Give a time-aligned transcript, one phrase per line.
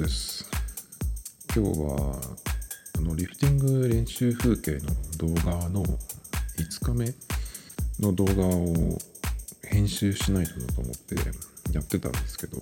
[0.00, 0.48] です。
[1.54, 2.18] 今日は、
[2.96, 7.12] あのリフティング練習風景の動画の5日目
[8.00, 8.96] の動画を
[9.62, 11.16] 編集しないとなと思って
[11.74, 12.58] やってたんですけど、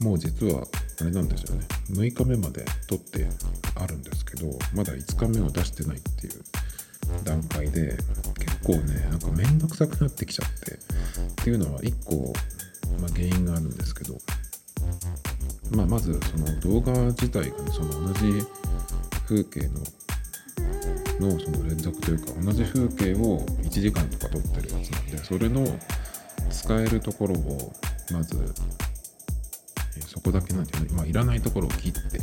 [0.00, 0.66] もう実は
[1.00, 3.28] あれなんですよね、6日目まで撮って
[3.76, 6.42] あるんですけど、まだ5日目を出してないっていう
[7.22, 7.96] 段階で、
[8.40, 10.78] 結構ね、なんかめんどくさくなってきちゃって、っ
[11.44, 12.32] ていうのは1個、
[13.00, 14.18] まあ、原因があるんですけど、
[15.72, 18.46] まあ、まずその動画自体がねその同じ
[19.26, 19.80] 風景の
[21.20, 25.66] のその連続というか同じ風景を1時間とか撮ってるやつなんでそれの
[26.50, 27.72] 使えるところを
[28.12, 28.36] まず
[30.06, 32.18] そこだけなんていうの、まあ、いらないところを切って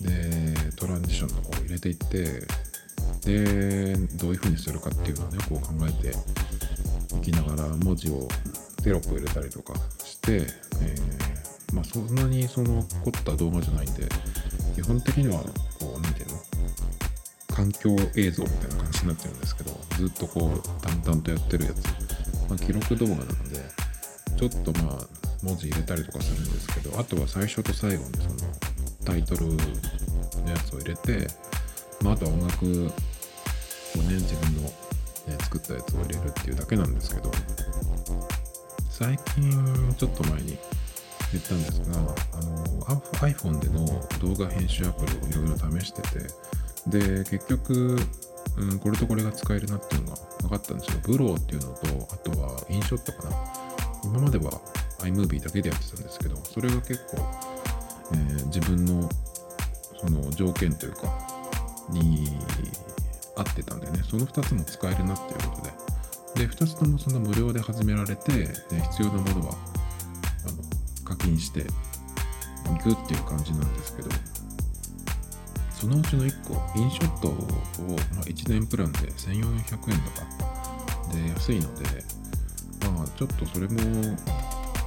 [0.00, 2.46] でトランジションの方を入れていって
[3.24, 6.14] でどういう風にするかっていうのをねこう考えて
[7.16, 8.26] いきながら文字を
[8.82, 11.27] テロップ入れたりとかして、えー
[11.72, 14.08] まあそんなにその凝った動画じゃないんで
[14.74, 15.40] 基本的には
[15.78, 16.38] こう何ていうの？
[17.54, 21.84] 環境映像みたいな感じになってるんですけどずっとこう淡々とやってるやつ、
[22.48, 23.58] まあ、記録動画なので
[24.36, 24.98] ちょっとまあ
[25.42, 28.36] 文字入れたりとかするんですけどあとは最初と最後にその
[29.04, 29.54] タイトルの
[30.48, 31.26] やつを入れて、
[32.02, 32.92] まあ、あとは音楽をね
[34.14, 34.72] 自分の、ね、
[35.42, 37.32] 作ったやつを入れるっていうだけなんですけど
[38.88, 40.58] 最近ちょっと前に
[41.32, 41.96] 言ったんですが、
[42.32, 42.64] あの
[43.20, 43.84] iPhone での
[44.20, 46.18] 動画編集アプリをいろいろ試してて、
[46.86, 47.98] で、結局、
[48.56, 51.00] うん、これとこれが使えるなっていうのが分かったんですよ。
[51.02, 53.36] ブローっていうのと、あとはインショットかな。
[54.04, 54.52] 今までは
[55.00, 57.18] iMovie だけでやってたんですけど、それが結構、
[58.12, 59.08] えー自分の
[60.00, 61.12] その条件というか、
[61.90, 62.28] に
[63.36, 65.62] 合ってたんでね、その2つも使えるなっていうこと
[66.40, 68.46] で、で、2つともその無料で始められて、で
[68.92, 69.54] 必要なものは
[71.08, 71.62] 課金してい
[72.82, 74.10] くっていう感じなんですけど
[75.70, 77.32] そのうちの1個インショットを、
[78.16, 80.26] ま、1年プランで1400円とか
[81.14, 81.84] で安いので
[82.94, 84.16] まあちょっとそれも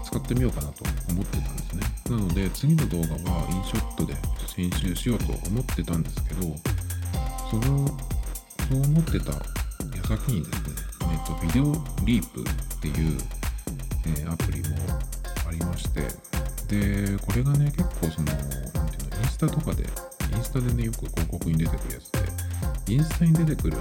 [0.03, 1.81] 使ってみようかなと思ってたんですね。
[2.09, 4.13] なので次の動画はインショットで
[4.55, 6.41] 編集しようと思ってたんですけど
[7.49, 10.69] そのそう思ってた矢先にですね、
[11.11, 13.17] えっと、ビデオリープっていう、
[14.07, 14.75] えーアプリも
[15.51, 16.01] ありまして。
[16.71, 19.83] でこれがね結構そのなんていうのインスタとかで
[20.33, 22.11] インスタでねよく広告に出てくるやつ
[22.87, 23.77] でインスタに出てくる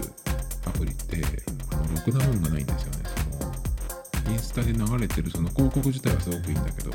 [0.67, 1.23] アプリって
[1.73, 3.05] あのろくなもんがないんですよね。
[4.25, 6.91] そのインスタで流れてるその広告自体はすごくいいんだけど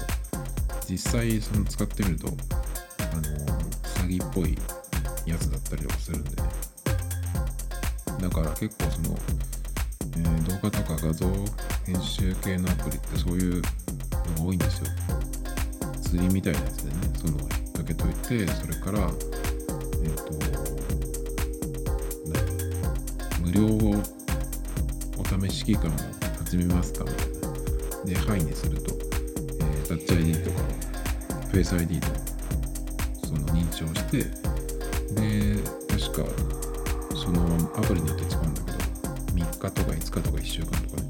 [0.89, 2.31] 実際その使ってみるとあ
[3.15, 3.21] の
[4.05, 4.57] 詐欺っぽい
[5.25, 6.49] やつだったりとかするんでね。
[8.19, 9.17] だから結構その、
[10.17, 11.25] えー動画とか画像
[11.85, 13.61] 編集系のアプリってそういう
[14.31, 14.85] のが多いんですよ。
[16.01, 18.99] 釣りみたいなやつでねその引っ掛けといてそれから
[20.03, 20.45] えっ、と
[23.41, 23.65] 無料
[25.17, 25.91] お試し期間を
[26.43, 27.25] 始めますかみたいな。
[28.05, 28.93] で「はい」にすると、
[29.59, 30.61] えータッチ ID とか
[31.51, 32.01] フェイス ID の
[33.23, 34.17] その認証して
[35.13, 36.29] で確か
[37.15, 37.41] その
[37.75, 38.77] アプリによって違うんだけど
[39.33, 41.07] 3日とか5日とか1週間とかね。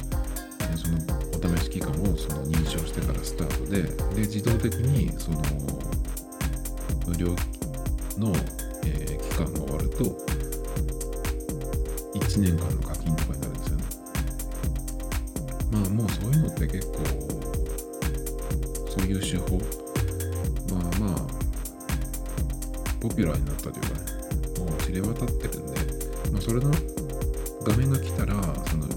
[0.76, 1.15] その
[1.58, 3.84] 試し期間をその認証してからスタートで
[4.16, 5.42] で自動的にその
[7.08, 7.28] 無料
[8.18, 8.34] の、
[8.86, 10.06] えー期間が終わると
[12.18, 13.84] 1年間の課金とかになるんですよね。
[15.72, 17.00] まあもうそういうのって結構
[18.90, 19.58] そういう手法。
[20.74, 21.18] まあまあ
[23.02, 24.16] ポピュラーになったというかね。
[24.60, 25.80] もう知れ渡ってるんで、
[26.32, 26.72] まあ、それの
[27.66, 28.36] 画面が来たら
[28.70, 28.88] その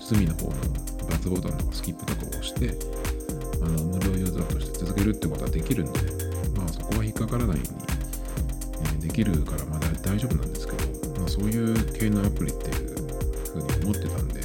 [0.00, 0.85] 隅の方の
[1.30, 2.74] ボタンとかスキップとかを押して
[3.62, 6.00] あの無料ユーザーとして続けるってことはできるんで
[6.56, 7.96] まあそこは引っかからないように、えー
[9.06, 12.96] できるからまだ大丈夫なんですけど、まあ、そういう系のアプリっていう
[13.52, 14.40] ふうに思ってたんで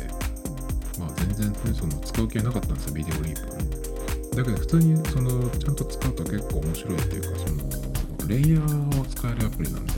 [1.00, 3.52] まあ全然ねその使う気はなかったんですよビデオリープ。
[3.52, 3.70] はね
[4.36, 9.94] だけど普通にそのちゃんと使うと結構面白いっていうかそのレイヤーを使えるアプリなんで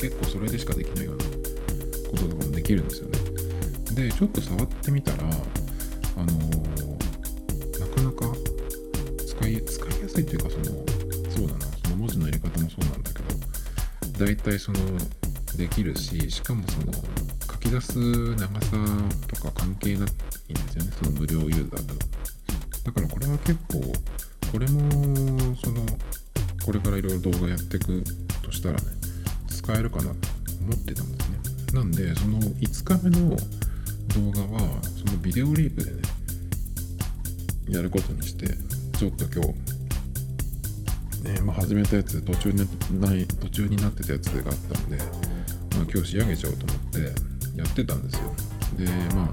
[0.00, 3.11] 結構それでしかできないようなこととかもできるんですよね。
[3.94, 6.26] でちょっと触ってみたらあの
[7.78, 8.36] なかなか
[9.26, 10.64] 使い使いやすいっていうかその
[11.30, 14.78] そうだなその文字の入れ方もそうなんだけど大体その
[15.56, 16.92] できるししかもその
[17.50, 17.98] 書き出す
[18.36, 18.76] 長さ
[19.28, 20.10] とか関係ないんで
[20.70, 21.94] すよねその無料ユーザーと。
[22.84, 23.80] だからこれは結構
[24.50, 25.86] これもその
[26.64, 28.02] これからいろいろ動画やっていく
[28.42, 28.86] としたらね
[29.48, 30.10] 使えるかなと
[30.60, 31.38] 思ってたんですね。
[31.74, 33.36] なんでその5日目の
[34.12, 36.02] 動画はそのビデオリープでね
[37.68, 38.46] やることにして
[38.98, 39.72] ちょっと今日
[41.22, 42.58] ね、まあ、始めたやつ途中に
[43.00, 45.06] ない途中になってたやつがあったんで、まあ、
[45.92, 48.34] 今日仕上げちゃおうと思ってやってたんですよ。
[48.76, 49.28] でまあ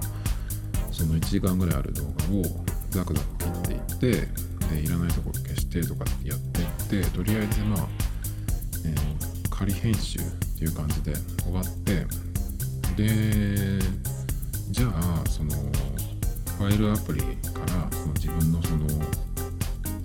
[0.92, 2.44] その1時間ぐらいある動画を
[2.90, 4.28] ザクザク切っていって
[4.76, 7.88] でいらないとこ消してとかやっていってとりあえずまあ、
[8.86, 10.24] えー、仮編集っ
[10.58, 12.06] ていう感じで終わって
[12.96, 13.80] で
[14.72, 15.50] じゃあその
[16.60, 18.86] ファイルアプリからその自分のその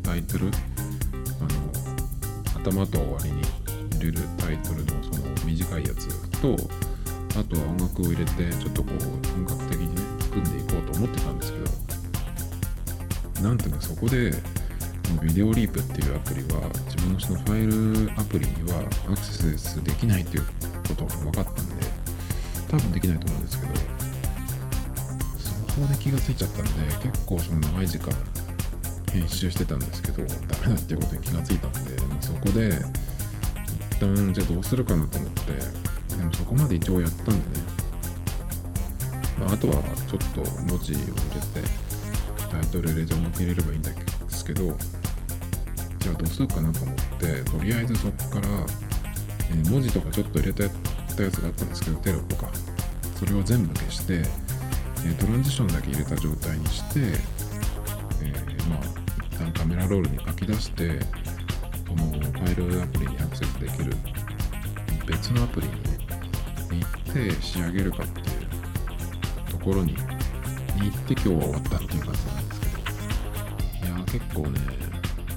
[0.02, 1.42] タイトルあ
[2.56, 3.42] の頭と終わりに
[3.98, 6.08] 入れるタイトルのその短いやつ
[6.40, 6.56] と
[7.38, 11.58] あとは音楽を入れてちょっとこう本格的にね組んでいこうと思ってたんですけ
[13.40, 14.32] どなんていうかそこで
[15.22, 20.44] ビデオリープっていうアプリは自分のそのファイルアプリにはアクセスできないっていう
[20.88, 21.74] ことが分かったんで
[22.70, 23.93] 多分できないと思うんですけど
[25.80, 26.70] こで気がついちゃったんで
[27.02, 28.12] 結構その長い時間
[29.12, 30.24] 編集してたんですけどダ
[30.68, 31.80] メだっていうことに気がついたんで、
[32.20, 32.70] そこで
[33.90, 35.52] 一旦じゃあどうするかなと思って
[36.16, 37.40] でもそこまで一応やったんでね、
[39.38, 41.68] まあ、あとはちょっと文字を入れて
[42.50, 43.90] タイトル入れて音楽入れればいいんで
[44.28, 44.76] すけど
[45.98, 48.48] じゃあどうするかなと思ってとりあえずそこから、
[49.50, 50.70] え、文字とかちょっと入れたや
[51.30, 52.48] つがあったんですけどテロップか。
[53.14, 54.22] それを全部消して
[55.06, 57.00] えトランジションだけ入れた状態にして、
[58.22, 58.78] えー、まあ
[59.30, 60.98] 一旦カメラロールに書き出して
[61.86, 63.92] このファイルアプリにアクセスできる
[65.06, 65.74] 別のアプリに
[66.80, 72.66] 行って仕上げるかっていうところに行って今日は終わったっていう感じなんですけ
[73.86, 74.60] どいや結構ね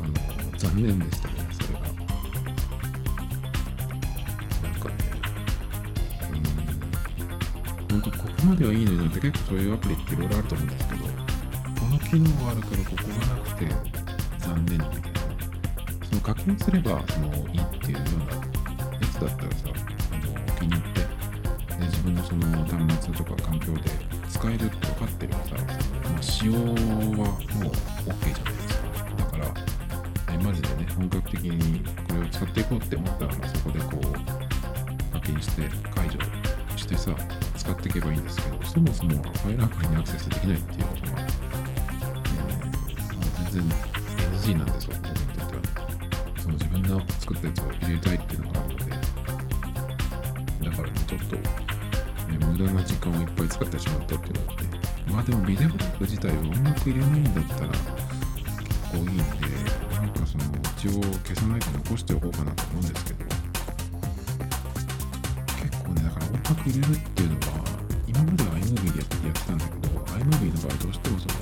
[0.01, 1.36] あの残念でしたね。
[8.47, 11.11] まではいいのになって結構そういうアプリっていろいろあると思うんですけどこ
[11.91, 13.65] の機能があるからここがなくて
[14.39, 15.19] 残念みたいな
[16.07, 18.35] その課金すればそのいいっていうような
[18.95, 21.01] やつだったらさあの気に入って
[21.75, 22.47] で自分のその
[22.87, 23.81] 端末とか環境で
[24.29, 25.55] 使えるって分かってればさ、
[26.05, 29.15] まあ、使用はもう OK じゃないですか。
[29.17, 29.53] だから
[30.33, 36.46] えマジでね本格的にこれを使っていこうって思ったら、ま、そこでこう課金して解除
[36.87, 37.11] してさ
[37.57, 43.77] 使っていけばいいんですけどそもそもファイルアプリにアクセスできないっていうことが、えー、全然
[44.31, 45.67] NG なんですよ僕にとってはね
[46.39, 48.85] その自分の作ったやつを入れたいっていうのがあるので
[50.69, 51.41] だからねちょっと、ね、
[52.39, 57.81] 無駄な時間をいっぱい使ってしまったっていうのがあってまあでもビデオップ自体は音楽入れないんだったら結
[58.91, 59.23] 構いいんで
[59.91, 60.43] なんかその
[60.77, 63.46] 一応消さないで残しておこうかなと思うんですけど。
[66.37, 67.41] 音楽入れるっていうのは
[68.07, 71.35] 今までは iMovie でやってたんだけど iMovie の場合どうしてもその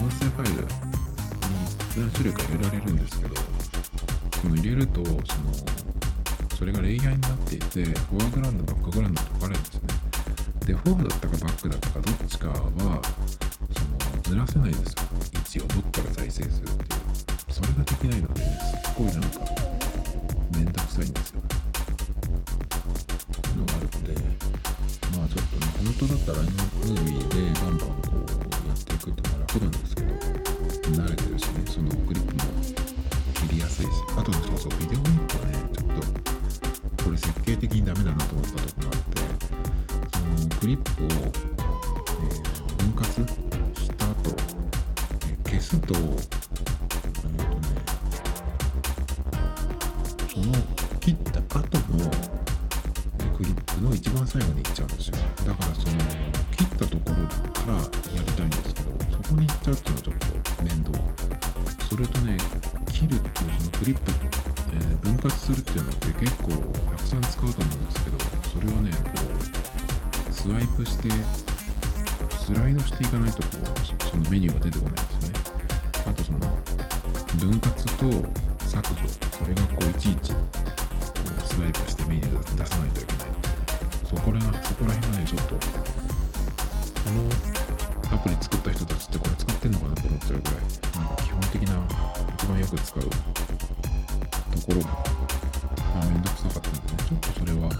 [0.00, 0.68] 音声ファイルに
[1.96, 3.34] 何種類か入れられるんですけど
[4.40, 5.24] その入れるとその
[6.58, 9.80] それがレイヤーになっていてフォアグラウンドバックグラウンドと分かれるんですね
[10.66, 13.02] でフォアだったかバックだったかどっちかはその
[14.22, 15.00] ずらせないんですよ。
[15.34, 16.98] 位置をどっから再生するってい
[17.48, 18.48] うそれができないのです
[18.90, 19.59] っごいなんか
[26.34, 26.46] 本
[26.86, 27.19] 当だった
[85.30, 85.60] ちょっとこ
[87.14, 91.86] のアプリ作った人たちってこれ使ってんのかなと思っちゃうぐらいなんか基本的な
[92.34, 93.14] 一番よく使うとこ
[94.74, 94.88] ろが、
[95.94, 97.70] まあ、めんどくさかったんでねちょっとそれは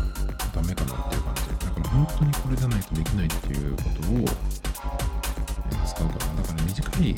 [0.55, 7.15] ダメかなっていう感じだから本当にこれじゃないとできないっていうことを、え使うかなだから短い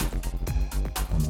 [1.12, 1.28] もの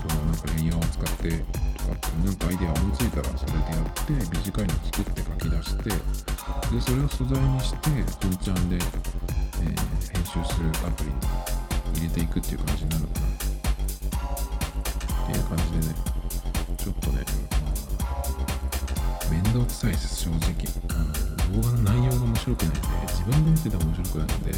[0.00, 1.44] そのなんかレイヤーを使って
[1.76, 6.31] とかってなんかアイデア思いついたらそれでやって短いの作って書き出して
[6.72, 7.76] でそれを素材にして
[8.22, 11.16] 本ちゃんで、えー編集するアプリに
[11.96, 13.26] 入れていくっていう感じになるのかな。
[13.26, 13.30] っ
[15.26, 15.94] ていう感じでね
[16.78, 17.24] ちょっとね
[19.30, 20.38] 面倒くさいです正直、
[21.52, 24.52] うん、動画の内容が面白くないんで自分で見てて面白くないんで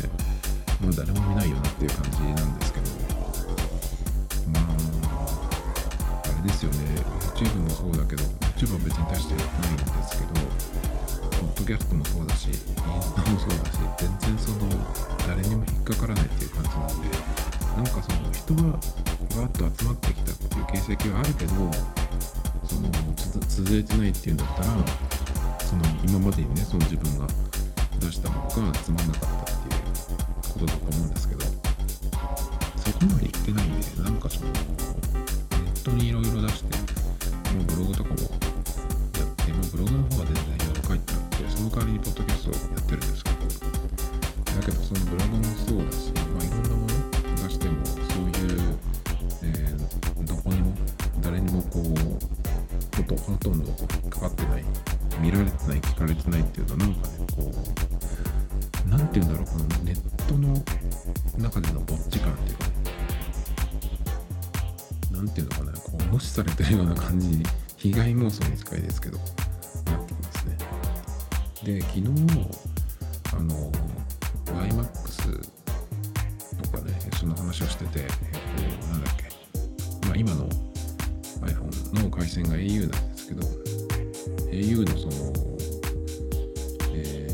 [0.80, 2.86] もう誰も見ないよなっていう感じなんですけど。
[4.52, 4.62] まあ
[6.24, 6.78] あれですよね
[7.34, 8.22] YouTube もそうだけど
[8.56, 10.93] YouTube は別に出してないんですけど
[11.64, 14.68] ドキャストもそうだしインスタもそうだし全然その
[15.26, 17.16] 誰にも引っかからないっていう感じなんで
[17.76, 21.52] なんかその人がわっと集まってきたっていう形跡はあるけど
[22.68, 22.90] その
[23.48, 24.66] 続いてないっていうんだったら
[25.64, 27.26] その今までにねその自分が
[27.98, 29.82] 出したものがつまんなかったっていう
[30.52, 34.58] ことだと思うんですけどそこまで言ってないんでなんかそのネ
[35.72, 36.76] ットにいろいろ出して
[37.56, 40.53] もうブログとかもやってもブログの方は全然
[41.44, 46.88] てその代わりにポッドキャストをやってるんですけどだけどそのブログもそうだし、まあ、いろんなもの
[47.48, 48.78] 出してもそういう、
[49.42, 50.74] えー、どこにも
[51.20, 51.84] 誰にもこう
[52.96, 53.72] ことほとんど
[54.10, 54.64] かかってない
[55.20, 57.52] 見られてない聞かれてないっていうのはなんかねこ
[58.86, 60.54] うなんて言うんだろうこのネットの
[61.38, 62.64] 中でのぼっち感っていうか
[65.10, 67.44] なんていうのかなこう無視されてるような感じに
[67.76, 69.18] 被害妄想に近いですけど。
[71.64, 72.04] で昨日
[73.32, 73.72] あの
[74.46, 75.40] YMAX
[76.62, 78.08] とかねその話をしてて、えっ
[78.80, 79.24] と、なんだっけ。
[80.06, 80.48] まあ今の
[81.40, 83.42] iPhone の回線が au なんですけど
[84.50, 85.32] au のその、
[86.94, 87.24] えー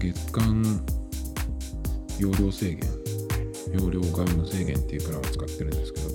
[0.00, 0.64] 月間
[2.18, 2.80] 容量制限
[3.74, 6.08] 容量ガム制限っていうプランを使ってるんですけど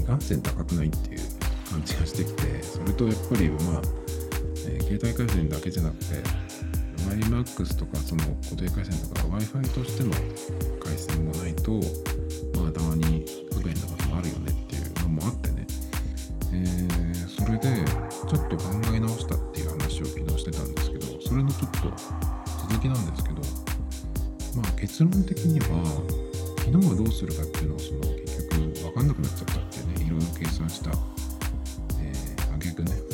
[0.00, 1.20] いかんせん高くないっていう
[1.68, 3.82] 感じがしてきてそれとやっぱりまあ、
[4.66, 6.04] えー携帯回線だけじゃなくて
[7.08, 10.10] YMAX とかその固定回線とか Wi-Fi としての
[10.80, 11.72] 回線もないと
[12.58, 15.66] まあたまに不便なこともあるよねっていうのもあってね、
[16.52, 21.78] えーそれでちょっと考え直したっていう話を昨日してたんですけどそれのちょっと
[22.68, 23.42] 続きなんですけど
[24.62, 25.66] まあ結論的には
[26.58, 30.90] 昨日はどうするかっていうのをその結局分かんなくなっちゃったってねいろいろ計算した、
[32.00, 33.13] えー、挙句ね。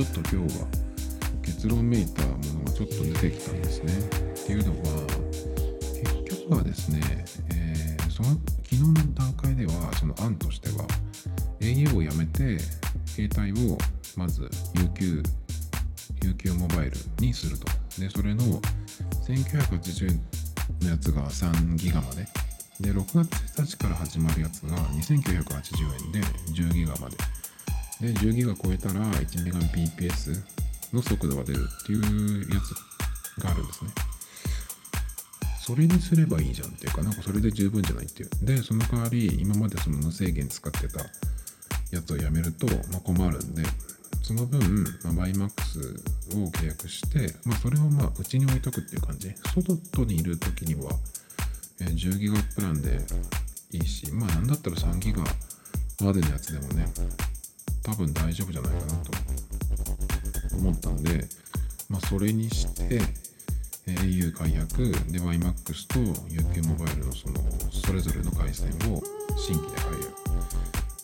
[0.00, 0.66] ちょっと今日は
[1.42, 3.92] 結論めいたものがちょっと出てきたんですね。
[3.92, 5.06] っていうのは
[6.24, 7.00] 結局はですね、
[7.54, 8.30] えーその
[8.62, 10.86] 昨日の段階ではその案としては
[11.60, 12.58] au をやめて
[13.06, 13.76] 携帯を
[14.16, 14.42] まず
[14.74, 15.22] UQ
[16.20, 17.66] UQ モバイルにすると。
[17.98, 18.42] で、それの
[19.26, 20.18] 1980
[20.82, 22.26] のやつが3ギガまで。
[22.80, 26.20] で、6月1日から始まるやつが2980円で
[26.54, 27.18] 10ギガまで。
[28.00, 30.42] で、10ギガ超えたら 1Mbps
[30.92, 33.90] の速度が出るっていうやつがあるんですね。
[35.60, 38.30] それにすればいいじゃんっていうか、なんかそれで十分じゃないっていう。
[38.42, 41.00] で、その代わり、今までその無制限使ってた
[41.92, 43.62] やつをやめると、まあ、困るんで、
[44.22, 49.32] その分、まあ、YMAX を契約して、まあ、それをまあ、うちに置いとくっていう感じ。
[49.54, 50.90] 外にいる時には、
[51.80, 52.98] え10ギガプランで
[53.72, 55.22] いいし、まあ、なんだったら3ギガ
[56.04, 56.86] までのやつでもね、
[57.82, 59.10] 多分大丈夫じゃないかなと
[60.56, 61.24] 思ったんで、
[61.88, 63.00] まあ、それにして、え。
[63.86, 67.34] au 解約で YMAX と UQ モバイルのその
[67.72, 69.02] それぞれの回線を
[69.36, 70.10] 新規で解約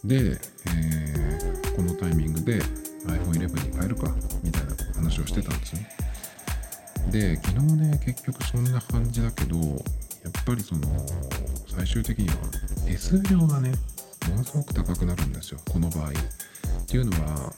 [0.05, 1.17] で、えー
[1.77, 2.59] このタイミングで
[3.05, 4.11] iPhone11 に変えるか
[4.43, 5.89] みたいな話をしてたんですね
[7.11, 10.81] で昨日ね結局そんな感じだけどやっぱりその
[11.69, 12.35] 最終的には
[12.87, 13.73] 手数料がね
[14.31, 16.13] ものすごく高くなるんですよこの場合
[16.87, 17.53] っていうのは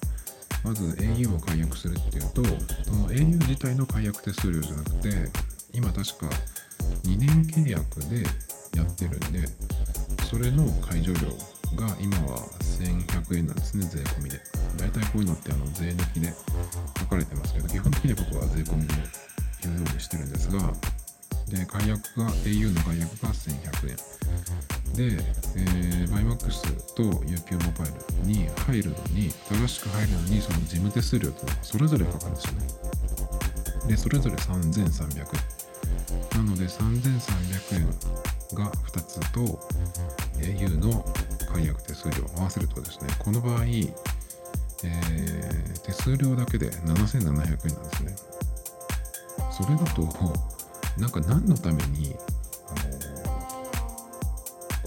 [0.64, 2.42] まず au を解約するっていうと
[2.82, 5.10] その au 自体の解約手数料じゃなくて
[5.74, 6.26] 今確か
[7.04, 8.24] 2年契約で
[8.74, 9.46] やってるんで
[10.30, 11.28] それの解除料
[11.76, 12.38] が今は
[12.80, 14.40] 1100円なんですね税込みで。
[14.78, 16.32] 大体こういうのってあの税抜きで
[16.98, 18.94] 書かれてますけど基本的には僕は税込みで
[19.62, 20.72] 言うようにしてるんですが
[21.48, 24.17] で解約が au の解約が1100円。
[24.94, 27.88] で、えー、YMAX と UQ モバイ
[28.22, 32.66] ルに入るのに正しく入るのにその事務手数料というのがそれぞれかかるんですよね。
[33.88, 36.44] でそれぞれ3300円。
[36.44, 37.86] なので3300円
[38.56, 39.60] が2つと
[40.38, 41.04] au の
[41.52, 43.98] 解約手数料を合わせるとですねこの場合、えー
[45.88, 48.14] 手数料だけで7700円なんですね。
[49.50, 50.02] それだと
[50.98, 52.14] なんか何のために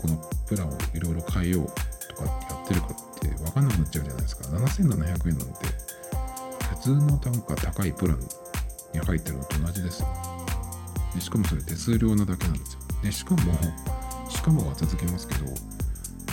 [0.02, 0.18] この
[0.48, 1.68] プランをいろいろ変えよう
[2.10, 2.32] とかや
[2.64, 4.44] ってるかって分かんなくなっちゃうじゃないですか。
[4.50, 5.56] 7700円なんて
[6.76, 8.20] 普通の単価高いプラン
[8.94, 10.08] に入ってるのと同じですよ。
[11.14, 12.80] でしかもそれ手数料なだけなんですよ。
[13.04, 13.54] でしかも
[14.30, 15.46] しかもは続けますけど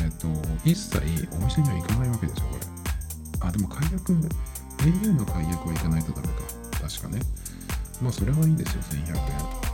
[0.03, 0.29] えっと
[0.65, 0.99] 一切
[1.33, 3.49] お店には行かないわけですよこれ。
[3.49, 6.35] あでも解約 au の解約は行かないとダメか。
[6.81, 7.21] 確かね。
[8.01, 9.17] まあそれはいいですよ1100
[9.65, 9.68] 円。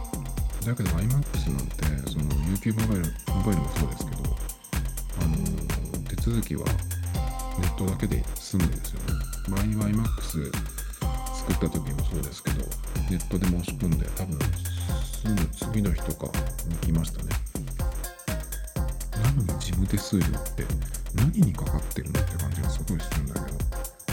[0.64, 2.24] だけど iMAX なんてその
[2.56, 3.04] UQ モバイル
[3.34, 4.36] モバイルもそうですけど
[5.20, 5.36] あの
[6.08, 6.64] 手続きは
[7.58, 9.06] ネットだけで済むんですよね。
[9.48, 10.50] 場合には iMAX
[11.34, 12.64] 作った時もそうですけど
[13.10, 14.38] ネットで申し込んで多分
[15.04, 15.36] すぐ
[15.72, 16.32] 次の日とか
[16.66, 17.28] に来ましたね。
[19.22, 20.64] なのに事務手数料って
[21.14, 23.58] 何にかかってるのって感じがすごいするんだけど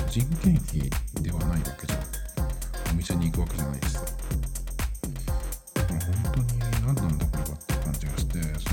[0.10, 0.90] 人件費
[1.24, 2.00] ではないわけじゃん
[2.92, 4.11] お店に行くわけじゃないしさ。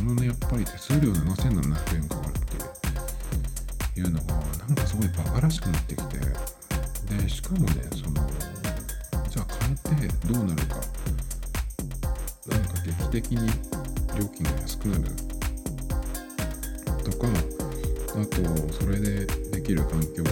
[0.09, 2.41] のねやっぱり手数料7700円かかるっ
[3.93, 6.19] ていうのがなんかすごいバカらしくなってきて
[7.15, 8.15] でしかもねその
[9.29, 9.47] じゃあ
[9.87, 10.81] 変えてどうなるか
[12.49, 12.75] 何か
[13.11, 13.49] 劇的に
[14.19, 15.05] 料金が安くなる
[17.05, 17.29] とか
[18.15, 20.31] あとそれでできる環境が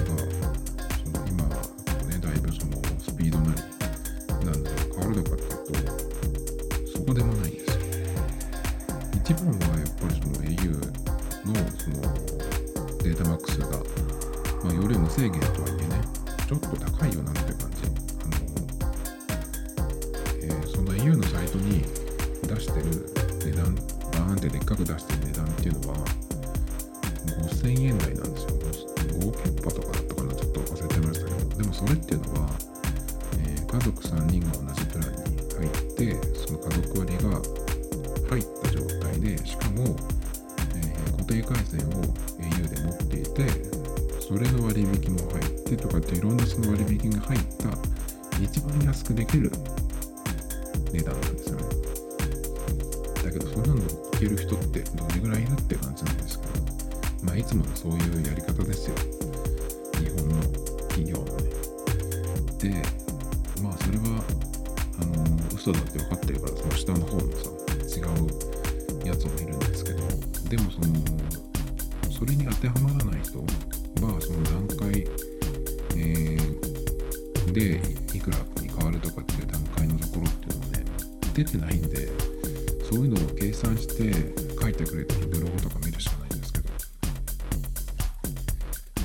[48.42, 49.50] 一番安くできる
[50.92, 51.64] 値段なんですよね
[53.24, 53.82] だけどそんなのい
[54.18, 56.52] ける人ってどれぐらいいるって感じなんですけど
[57.24, 58.96] まあいつものそういうやり方ですよ
[59.98, 60.42] 日本の
[60.88, 61.50] 企業のね
[62.58, 62.82] で
[63.62, 64.24] まあそれは
[65.00, 67.50] あの嘘だって分かってるからその下の方のさ
[67.96, 68.00] 違
[69.04, 69.98] うやつもいるんですけど
[70.48, 70.86] でもその
[72.10, 75.06] それに当てはまらない人はその段階、
[75.96, 76.76] えー
[77.56, 77.80] で
[78.14, 80.84] いくらに変わるとかっていう段階のところっていうのはね
[81.34, 82.08] 出てないんで
[82.90, 84.12] そういうのを計算して
[84.60, 86.66] 書いてくれてるブログとか見るしかないんですけど。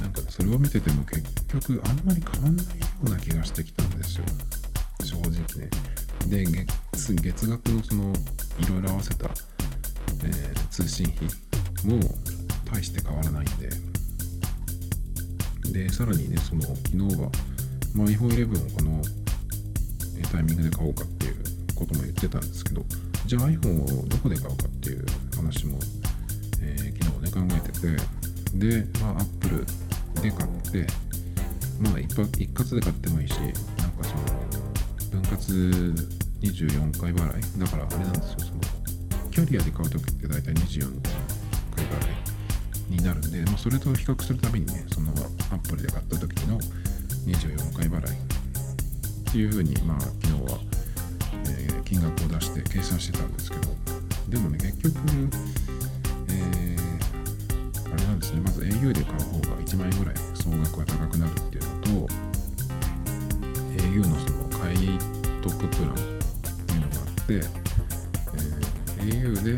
[0.02, 2.72] なんかそれを見てても結局あんまり変わんないよ
[3.04, 4.26] うな気がしてきたんですよ。
[5.04, 5.70] 正直ね。
[6.28, 6.46] で
[6.94, 8.14] 月月額のその
[8.60, 9.30] いろいろ合わせた、
[10.24, 11.28] えー通信費
[11.86, 12.00] も
[12.72, 13.70] 大して変わらないんで。
[15.72, 17.30] でさらにねその昨日は、
[17.93, 19.01] まあ、iPhone11 をこの
[20.32, 21.36] タイミングで買おうかっていう
[21.75, 22.84] ことも言ってたんですけど
[23.25, 25.77] じゃあ iPhone をどこで買おうかっていう話も、
[26.62, 28.21] えー昨日ね考えてて
[28.58, 29.65] で、まあ、Apple
[30.21, 30.88] で買って
[31.80, 34.15] まあ一発一括で買ってもいいしなんかそ
[35.15, 35.95] の分割
[36.41, 38.62] 24回払いだからあれなんですよその
[39.32, 41.01] キャリアで買う時って大体24
[41.75, 42.12] 回払
[42.89, 45.12] いになるんで、まあ、それと比較するためにねその
[45.51, 46.60] Apple で買った時の
[47.26, 48.12] 24回払い。
[48.12, 50.60] っていうふうにまあ昨日は、
[51.46, 53.70] えー金額を出して計算してたんですけど。
[54.30, 54.96] でもね結局、
[56.30, 58.40] えーあれなんですね。
[58.42, 62.14] まず au で買う方が1万円ぐらい総額が高くなるっていうのと
[63.78, 64.98] au のその買い
[65.42, 69.58] 得プランっていうのがあって、えー au で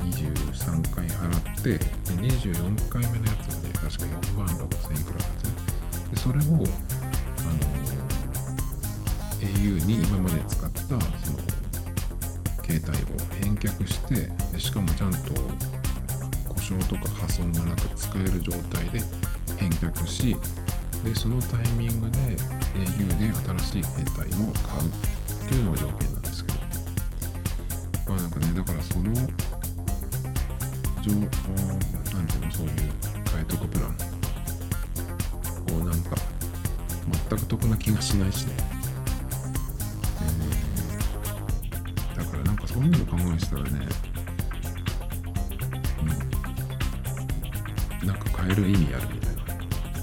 [0.00, 1.84] 23回払ってで
[2.28, 5.53] 24回目のやつがね確か4万6000円くらいなんですね。
[6.14, 6.60] でそれをあの
[9.40, 11.00] au に今まで使ったその
[12.62, 15.18] 携帯を返却してでしかもちゃんと
[16.48, 19.00] 故障とか破損がなく使える状態で
[19.58, 20.36] 返却し
[21.04, 22.18] でそのタイミングで
[22.74, 26.58] au で新しい携帯を買うっていうのが条件なんですけど。
[28.06, 29.14] まあなんかねだからその
[31.02, 31.18] 情報
[32.16, 32.72] なんていうのそういう
[33.24, 34.13] 買い得プラン。
[35.76, 36.16] をなんか
[37.28, 38.54] 全く得な気がしないしね、
[40.20, 43.70] えーだからなんかそういうの考えてたらね
[48.02, 49.44] うんなんか変える意味あるみたいな。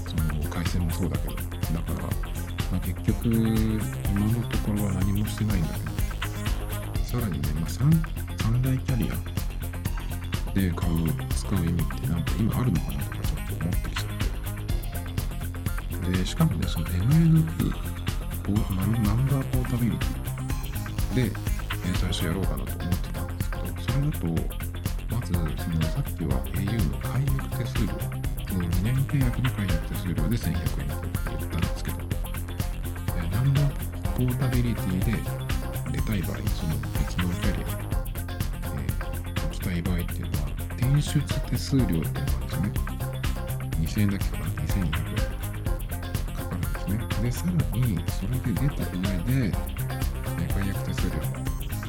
[0.08, 1.34] その回線もそうだけど。
[1.34, 2.02] だから、
[2.70, 3.40] まあ、結局今
[4.26, 5.92] のところは何もしてないんだけど。
[7.04, 9.14] さらにね、まあ、3, 三大キャリア
[10.54, 10.92] で買う
[11.34, 13.01] 使う意味ってなんか今あるのかな
[16.12, 17.72] でしかもねその MNP
[19.04, 24.26] ナンバーポータビリティでえー最初やろうかなと思ってたんですけどそれだと
[25.14, 25.38] まずそ
[25.70, 27.92] のさっきは au の解約手数料
[28.46, 30.76] その2年契約の解約手数料で1100円って
[31.26, 31.96] 言ったんですけど、
[33.16, 33.68] えーナンバー
[34.12, 35.12] ポータビリティで
[35.92, 37.72] 出たい場合その別のキャリアに、
[38.76, 41.20] えー行きたい場合っていうのは転出
[41.50, 45.41] 手数料っていうのがあるんですね2000円だけかな？2200円。
[46.92, 49.56] ねでさらにそれで出た上で、
[50.40, 51.22] え解約手数料も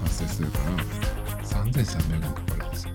[0.01, 0.71] 発生するから
[1.43, 2.93] 3300円かかるんですよ。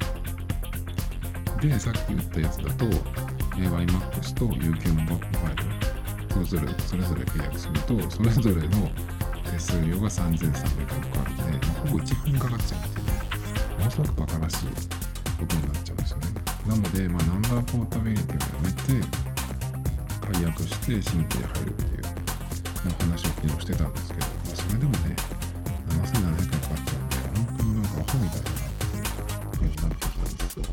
[1.61, 8.91] でさっき言ったやつだと、え ymax と UQ モバイルそれぞれそれぞれ契約するとそれぞれの
[9.51, 13.13] 手数料が3300円かかるんで、まほぼ1分かかっちゃうっていうね
[13.79, 14.67] ものすごくバカらしい
[15.39, 16.27] ことになっちゃうんですよね。
[16.67, 19.28] なので、まあ、ナンバーポータビリティをやめて
[20.33, 22.03] 解約して新規で入るっていう、
[22.85, 25.17] まあ、話を昨日してたんですけど、まあ、それでもね
[25.89, 29.05] 7700円かかっちゃうんで本当になんかアホみたいだなっていう
[29.57, 30.65] 感じになってきたんですよ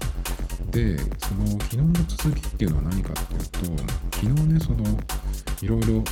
[0.72, 3.60] でその昨日の続きっていうのは何かっていうと
[4.12, 4.84] 昨日ねその
[5.62, 6.04] いろいろ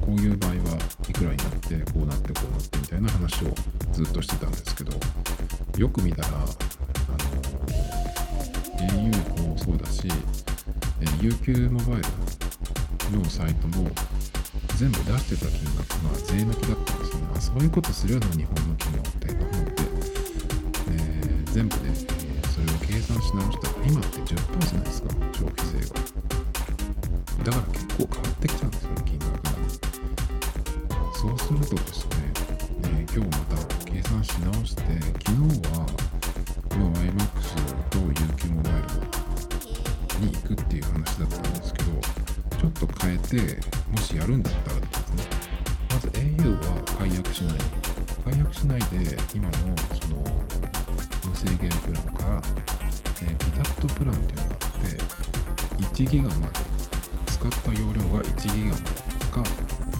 [0.00, 0.56] こういう場合は
[1.08, 3.48] いくらになってこうなってこうなってみたいな話を
[3.92, 4.92] ずっとしてたんですけど
[5.78, 6.46] よく見たらあの
[8.88, 10.08] au もそうだし、
[11.20, 12.43] UQ モバイル
[13.16, 13.90] のサイトも
[14.76, 17.26] 全部出してた金額が税抜きだったんですよね。
[17.36, 19.82] あそういうことするよな日本の企業って思って、
[20.90, 21.94] えー全部で、え
[22.50, 25.08] それを計算し直したら今って10%ですか？
[25.32, 25.94] 消費税が。
[27.44, 29.50] だから結構変わってきちゃうんですよね金額が。
[31.14, 32.10] そうするとですね、
[32.82, 35.86] えー今日また計算し直して昨日は、
[36.76, 37.30] まあ、YMAX
[37.90, 38.72] と UQ モバイ
[40.20, 41.92] ルに行くっていう話だったんですけど
[42.64, 43.36] ちょっと変えて
[43.90, 45.24] もしやるんだったらですね。
[45.90, 47.58] まず au は解約しない。
[48.24, 49.52] 解約しないで今の
[49.92, 50.24] その
[51.28, 52.42] 無制限プランから、
[53.20, 54.96] えーピタッとプランっていうのがあって
[56.02, 56.52] 1ギガまで
[57.26, 58.84] 使った容量が1ギガまで
[59.30, 59.44] か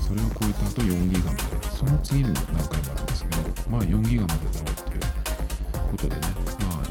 [0.00, 1.44] それを超えた後4ギガまで。
[1.76, 3.36] その次の段階もあるんですけど
[3.68, 5.00] まあ4ギガまでだろうっていう
[5.90, 6.20] ことでね。
[6.60, 6.84] まあ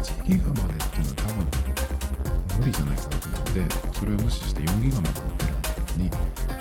[0.00, 5.50] 1ギガまでっていうのは多分無理じゃないかなと思でそれを無視して4ギガまでのプラ
[5.96, 6.10] に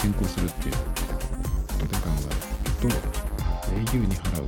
[0.02, 0.82] 変更するっていうこ
[1.80, 2.98] とで考えると
[3.94, 4.48] au に払う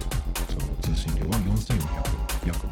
[0.50, 2.68] その通信料は4200約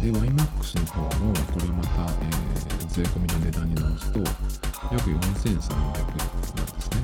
[0.00, 2.48] で YMAX の方もこれまた、えー
[2.88, 4.18] 税込みの値段に直すと
[4.90, 6.96] 約4300円なんですね。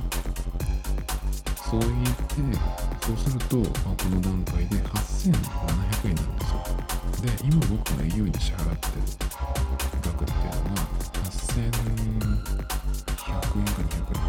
[1.70, 2.59] そう言って
[3.07, 6.64] そうすると、まあ、この段階で8700円なんですよ。
[7.22, 9.34] で今僕が au に支払ってる。
[10.14, 10.83] 額っていうのが
[11.31, 11.98] 8100
[13.59, 14.22] 円か200円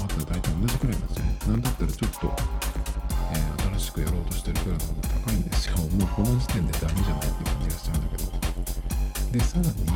[0.00, 2.32] また大体同じくらいなんですよねなんだったらちょっと、
[3.32, 5.76] えー新しくやろうとしてるプランの方が高いんですよ。
[5.76, 8.30] もうこの時点でダメじゃないっていう感じがしちゃうんだけど。
[9.32, 9.91] でさらに、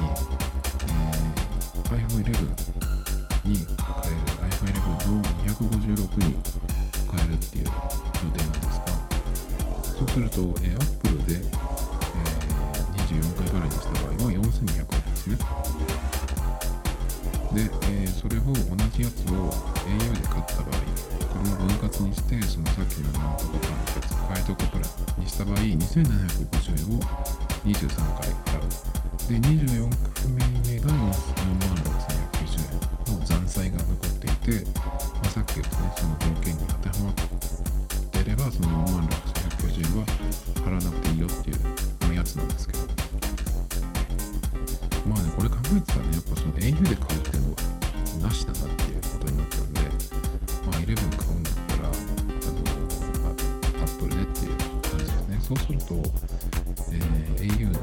[18.97, 20.81] 1やつを au で買った場合
[21.29, 23.69] これを分割にしてそのさっきのなんとか
[24.25, 24.87] パン買いとこプラ
[25.19, 27.03] にした場合2750円を
[27.69, 28.73] 23回払う
[29.29, 31.13] で24組目が4万
[32.41, 32.57] 6190
[33.13, 34.81] 円の残債が残っていて、ま
[35.25, 37.15] あ、さっき言ったねその条件に当てはまっ
[38.13, 40.07] ていればその4万6190円は
[40.65, 42.79] 払わなくていいよっていうやつなんですけど。
[45.07, 47.57] まあねこれ考えてたらねやっぱその au で買うっていうのは
[48.23, 48.86] なしだなって。
[55.47, 55.95] そうすると、
[56.91, 57.79] えー au の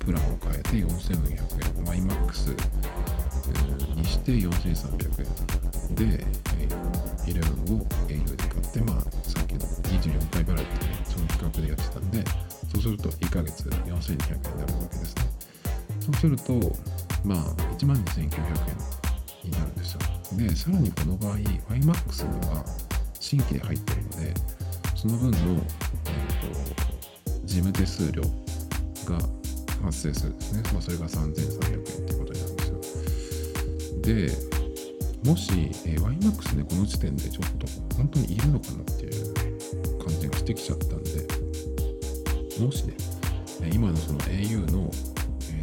[0.00, 1.24] プランを変えて4400
[1.64, 2.54] 円 YMAX
[3.96, 5.24] にして4300
[5.88, 5.94] 円。
[5.94, 6.26] で、
[6.58, 6.76] えー
[7.24, 12.22] 11を au で買ってまあさっきの24回払いっていうその企画でやってたんで
[12.70, 15.22] そうすると1ヶ月4200円になるわけですね。
[16.00, 16.52] そうすると
[17.24, 17.38] まあ
[17.78, 18.30] 1万2900円
[19.42, 20.00] になるんですよ。
[20.36, 22.62] でさらにこの場合 YMAX には
[23.18, 24.34] 新規で入ってるので
[24.94, 25.62] その分の、
[27.48, 28.22] 事務手数料
[29.06, 29.18] が
[29.82, 34.02] 発生するんですね、まあ、それが3300円っていうことになるんですよ。
[34.02, 35.50] でもし、
[35.86, 39.34] えー YMAX ねこの時点でちょっと本当にいるのかなっていう
[39.98, 41.26] 感じがしてきちゃったんで
[42.64, 42.94] もしね
[43.72, 44.90] 今のその au の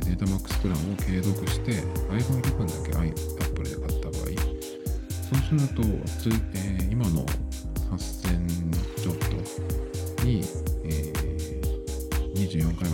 [0.06, 1.72] データマックスプランを継続して
[2.10, 5.82] iPhone 11だけ i- Apple で買った場合そうすると、
[6.54, 7.26] えー今の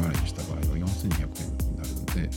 [0.01, 2.29] 払いにした場合は4200円になるので、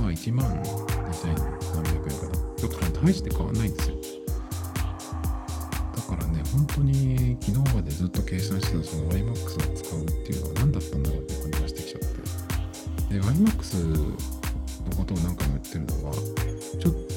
[0.00, 2.38] まあ1万2700円かな。
[2.58, 3.96] だから大して変わんないんですよ。
[5.96, 12.08] だからね、本当に昨日までずっと計算してたその YMAX を使うっていうのは何だったんだろうって感じがしてきちゃって。
[13.14, 17.07] で、YMAX のことを何回も言ってるのは、ちょっと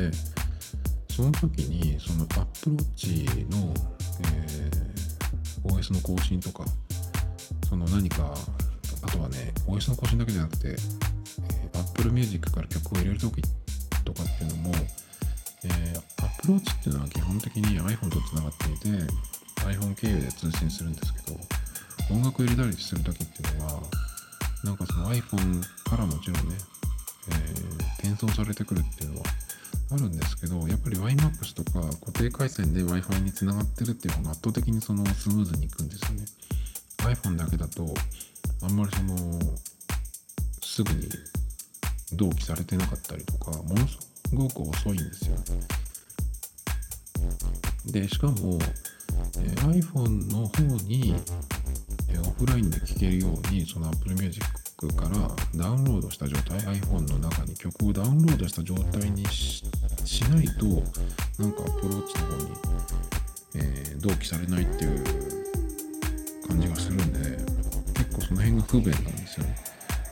[0.00, 0.10] で、
[1.10, 3.74] その時にその Apple Watch の、
[4.24, 6.64] えー、OS の更新とか、
[7.68, 8.34] その何か、
[9.02, 13.42] あとはね、OS の更新だけじゃなくて、えー、Apple Music から曲を入れる時
[14.04, 14.74] とかっていうのも、
[15.64, 18.88] えー、Apple Watch っていうのは基本的に iPhone とつながっていて
[19.66, 21.38] iPhone 経由で通信するんですけど
[22.10, 23.82] 音楽入れたりする時っていうのは
[24.64, 26.56] なんかその iPhone からもちろんね、
[27.28, 29.26] えー、転送されてくるっていうのは
[29.92, 36.24] あるんですけどやっぱり YMAX とか固定回線で Wi-Fi につながってるっていう方が圧倒的にそのスムーズにいくんですよね。
[36.98, 37.86] iPhone だけだと
[38.62, 39.16] あんまりその
[40.62, 41.08] すぐに
[42.12, 45.36] 同期されてなかったりとかものすごく遅いんですよ
[47.86, 48.58] でしかも、
[49.38, 51.14] えー、iPhone の方に、
[52.08, 54.46] えー、オフラインで聴けるようにその Apple Music
[54.96, 55.10] から
[55.54, 59.64] ダウンロードした状態 iPhone の中に曲をダウンロードした状態にし
[60.10, 60.66] しないと
[61.40, 62.50] なんか Apple Watch の方に、
[63.54, 65.04] えー、同期されないっていう
[66.48, 67.20] 感じがするんで
[67.94, 69.54] 結構その辺が不便なんですよね。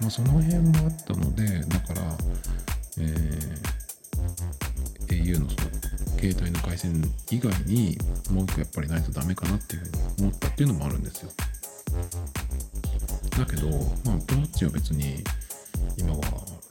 [0.01, 2.17] まあ、その辺もあったのでだから、
[2.99, 5.69] えー、au のその
[6.21, 7.99] 携帯の回線以外に
[8.31, 11.31] もう一個やっぱりないとダメかなっていうふうに思ったっていうのもあるんですよ
[13.37, 13.69] だけど
[14.05, 15.25] まあアプローチは別に
[15.97, 16.21] 今は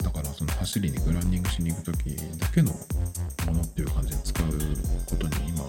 [0.01, 2.71] だからその走りにグランニングしに行く時だけの
[3.51, 4.47] ものっていう感じで使う
[5.05, 5.63] ことに今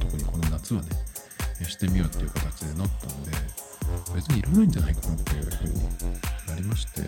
[0.00, 0.88] 特にこの夏はね
[1.62, 3.30] してみようっていう形でなったので
[4.14, 5.74] 別にいらないんじゃないかなっていうふうに
[6.48, 7.06] なりましてだ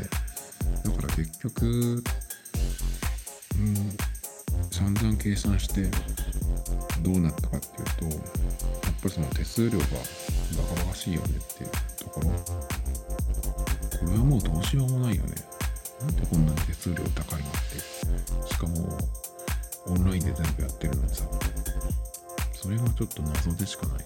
[0.91, 3.97] から結局うん
[4.71, 5.83] 散々計算して
[7.03, 8.25] どうなったかっていうとやっ
[9.01, 9.85] ぱりその手数料が
[10.57, 15.35] バカバカしいよねっていうところこれはもうどうしようもないよね。
[16.01, 17.53] なんでこんなに手数料高いのっ
[18.47, 18.99] てしかも
[19.87, 21.25] オンラインで全部やってるのにさ
[22.53, 24.05] それがちょっと謎でしかない。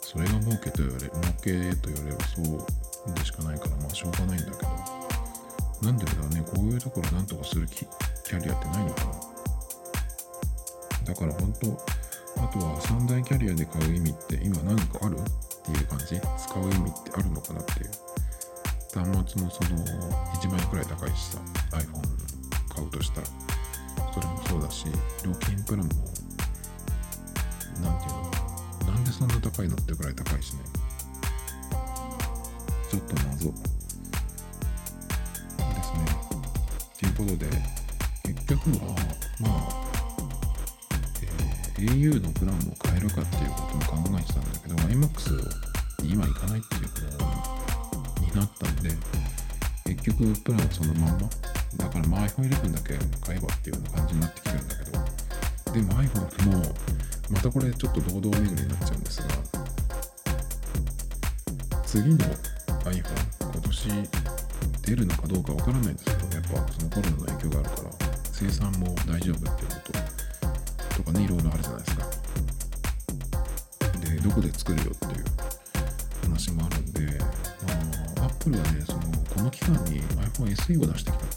[0.00, 1.10] それが儲けと言われ儲
[1.42, 2.44] けと言われればそう
[3.14, 4.68] でしかないからまあしょうがないんだけど
[5.82, 9.12] なんでだねこういうところなんとかするキャリアってないのかな。
[11.04, 11.66] だから本当
[12.42, 15.18] あとは三大キャリアで買う意味って今何かある？
[15.18, 15.22] っ
[15.64, 16.06] ていう感じ？
[16.06, 17.90] 使う意味ってあるのかなっていう。
[18.94, 21.38] 端末もその1万円くらい高いしさ
[21.72, 23.26] iPhone 買うとしたら。
[24.14, 24.86] それもそうだし
[25.24, 25.90] 料金プランも
[27.82, 30.60] 何ていうのなんでそんな高いのってくらい高いしね。
[32.88, 33.50] ちょっと謎。
[33.50, 33.54] で
[35.82, 36.06] すね。
[36.96, 37.50] ということで
[38.22, 38.94] 結局は
[39.40, 39.84] まあ
[41.78, 47.00] au のプランも変えるかっていうことも考えてたんだけど iMAX に今行かないっていうこ
[48.14, 48.90] とになったんで
[49.86, 51.28] 結局プランはそのまんま。
[51.94, 54.90] からまあ iPhone11 だけ買えばっていうような感じになってきてるんだけど
[55.72, 56.74] でも iPhone も
[57.30, 59.28] またこれちょっと堂々巡りになっちゃうんですが
[61.86, 62.18] 次の
[62.84, 63.02] iPhone
[63.40, 63.88] 今年
[64.82, 67.90] 出るのかどうかわからないんですけどやっぱそのコロナの影響があるから
[68.32, 69.74] 生産も大丈夫っていうこ
[70.90, 72.04] ととかねいろいろあるじゃないですか。
[74.00, 75.24] でどこで作るよっていう
[76.24, 77.18] 話もあるんで、
[78.16, 79.00] まあ、アップルはねその
[79.34, 81.33] この期間に iPhone SE を出してきたっ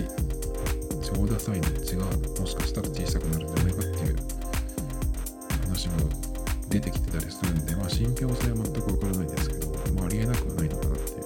[0.00, 2.04] 1上田サインの血が
[2.40, 4.16] もしかしたら小さくなるんじゃないかっていう
[5.62, 5.94] 話も
[6.68, 11.25] 出てきてたりするんで、まあ、信憑性は全くわからないですけど、まあ、ありえなくはないのかなっていう。